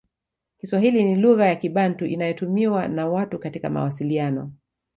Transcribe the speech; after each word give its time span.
Kiswahili 0.57 1.03
ni 1.03 1.15
lugha 1.15 1.45
ya 1.47 1.55
Kibantu 1.55 2.05
inayotumiwa 2.05 2.87
na 2.87 3.07
watu 3.07 3.39
katika 3.39 3.69
mawasiliano 3.69 4.51